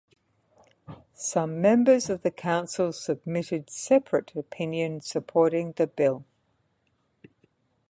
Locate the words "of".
2.09-2.23